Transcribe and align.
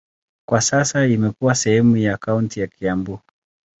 Kwa 0.49 0.61
sasa 0.61 1.07
imekuwa 1.07 1.55
sehemu 1.55 1.97
ya 1.97 2.17
kaunti 2.17 2.59
ya 2.59 2.67
Kiambu. 2.67 3.19